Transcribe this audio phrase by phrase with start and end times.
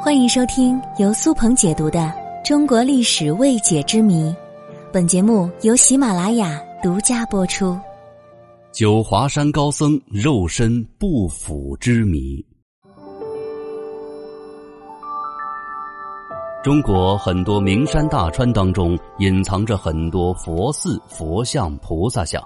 [0.00, 1.98] 欢迎收听由苏鹏解读的
[2.46, 4.30] 《中国历史未解之谜》，
[4.92, 7.76] 本节目由喜马拉雅独家播出。
[8.70, 12.44] 九华山高僧肉身不腐之谜。
[16.62, 22.40] 中国很多名山大川当中，隐藏着很多佛寺、佛像、菩萨像，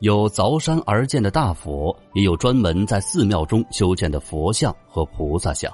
[0.00, 5.70] 有凿山而建的大佛，也有专门在寺庙中修建的佛像和菩萨像。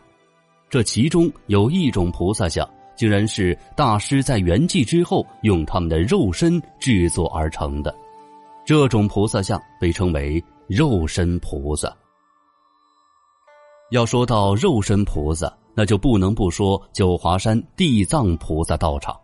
[0.71, 7.95] 这其中有一种菩萨像，竟然是大师在圆寂之后用他们的肉身制作而成的。
[8.67, 11.97] 这种菩萨像被称为肉身菩萨。
[13.91, 19.19] 要说到肉身菩萨，那就不能不说九华山地藏菩萨道场。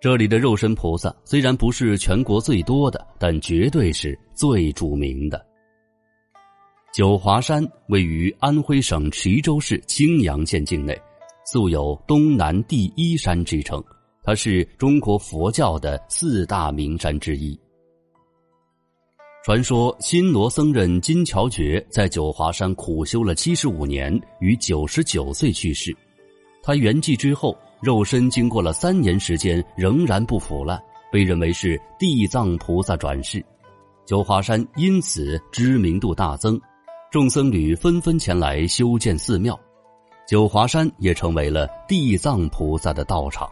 [0.00, 5.44] 这里的肉身菩萨虽然不是全国最多的，但绝对是最著名的。
[6.94, 10.96] 九华山位于安徽省池州市青阳县境内，
[11.44, 13.82] 素有“东南第一山”之称。
[14.22, 17.58] 它是中国佛教的四大名山之一。
[19.44, 25.92] 传说新罗僧人金乔觉在九华山苦修了七十五年，于九十九岁去世。
[26.62, 33.44] 他圆寂之后，肉身经过了三年时间仍然不腐烂，被认为是地藏菩萨转世。
[34.06, 36.56] 九华山因此知名度大增。
[37.14, 39.56] 众僧侣纷纷前来修建寺庙，
[40.26, 43.48] 九华山也成为了地藏菩萨的道场。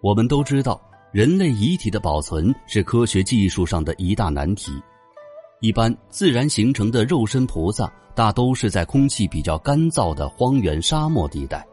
[0.00, 4.70] 我们都知道，人类遗体的保存是科学技术上的一大难题。
[5.60, 11.66] 一般自然形成的肉身菩萨，大都是在空气比较干燥的荒原沙漠地带，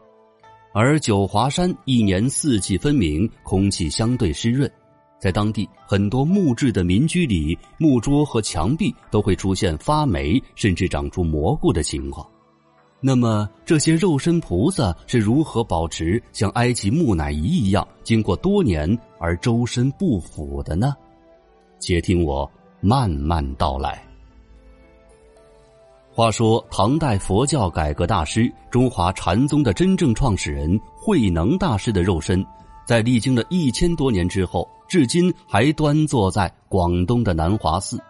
[0.74, 4.68] 而九华山一年四季分明，空气相对湿润。
[5.18, 12.26] 在当地很多木质的民居里，木桌和墙壁都会出现发霉，甚至长出蘑菇的情况。
[13.00, 20.94] 那么，这些肉身菩萨是如何保持像埃及木乃伊一样，经过多年而周身不腐的呢？
[21.80, 22.50] 且听我
[22.80, 24.02] 慢慢道来。
[26.10, 32.44] 话说，唐代佛教改革大师、中华禅宗的真正创始人慧能大师的肉身。
[32.86, 38.00] 在历经了一千多年之后，至今还端坐在广东的南华寺。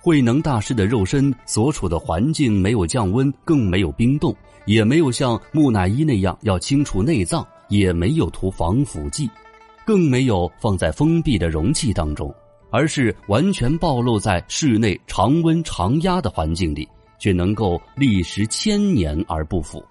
[0.00, 4.32] 慧能大师的肉身所处的环境没有降温，更没有冰冻，
[4.64, 9.28] 也没有像木乃伊那样要清除内脏，也没有涂防腐剂，
[9.84, 12.32] 更没有放在封闭的容器当中，
[12.70, 16.88] 而是完全暴露在室内常温常压的环境里，
[17.18, 19.84] 却能够历时千年而不腐。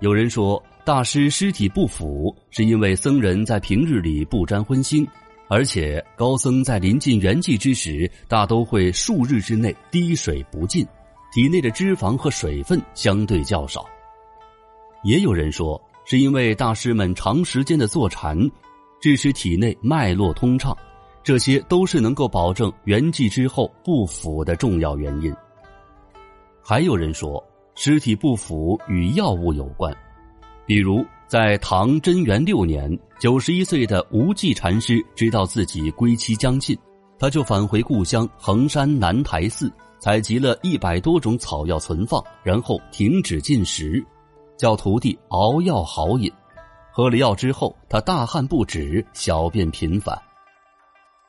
[0.00, 0.62] 有人说。
[0.88, 5.06] 大师尸体不腐，是因为僧人在平日里不沾荤腥，
[5.46, 10.86] 而且高僧在临近圆寂之时，大都会数日之内滴水不进，
[11.30, 13.84] 体内的脂肪和水分相对较少。
[15.04, 18.34] 也有人说，是因为大师们长时间的坐禅，
[18.98, 20.74] 致使体内脉络通畅，
[21.22, 25.30] 这些都是能够保证圆寂之后不腐的重要原因。
[26.64, 27.44] 还有人说，
[27.74, 29.94] 尸体不腐与药物有关。
[30.68, 36.76] 比如，在唐贞元六年，九十一岁的无忌禅师知道自己归期将近，
[37.18, 44.04] 他就返回故乡衡山南台寺，采集了一百多种草药存放，然后停止进食，
[44.58, 46.30] 叫徒弟熬药好饮。
[46.92, 50.14] 喝了药之后，他大汗不止，小便频繁。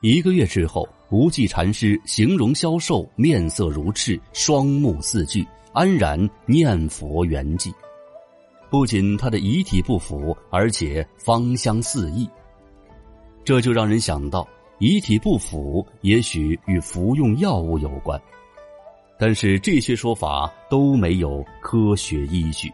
[0.02, 7.72] 一个月之后，无忌禅师形容消瘦，面色如赤，双目似炬，安然念佛圆寂。
[8.70, 12.30] 不仅他的遗体不腐，而且芳香四溢，
[13.44, 14.48] 这就让人想到
[14.78, 18.22] 遗体不腐也许与服用药物有关，
[19.18, 22.72] 但是这些说法都没有科学依据。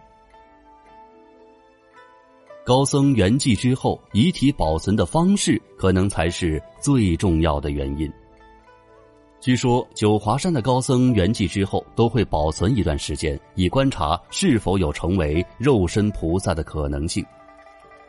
[2.66, 8.12] 高僧圆寂之后，遗体保存的方式可能才是最重要的原因。
[9.46, 17.24] 据说九华山的高僧圆寂之后都会保存一段时间，以观察是否有成为肉身菩萨的可能性。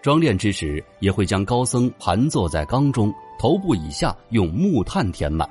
[0.01, 5.47] 装殓之时，也会将高僧盘坐在缸中，头部以下用木炭填满，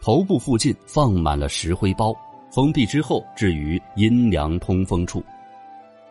[0.00, 2.16] 头部附近放满了石灰包，
[2.50, 5.22] 封闭之后置于阴凉通风处。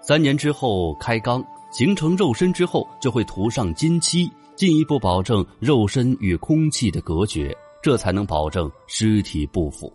[0.02, 7.52] 三年之后开缸，形成肉身之后，就会涂上金漆，进一步保证肉身与空气的隔绝。
[7.86, 9.94] 这才能保证尸体不腐。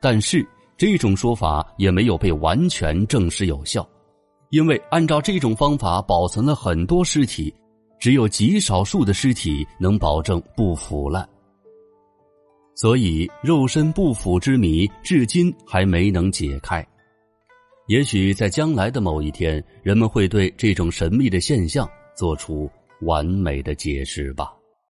[0.00, 0.44] 但是
[0.76, 3.88] 这种说法也没有被完全证实有效，
[4.48, 7.54] 因为按照这种方法保存了很多尸体，
[8.00, 11.24] 只有极少数的尸体能保证不腐烂。
[12.74, 16.84] 所以肉身不腐之谜至今还没能解开。
[17.86, 22.68] 也许在将来的某一天，人们会对这种神秘的现象做出
[23.02, 24.52] 完美的解释吧。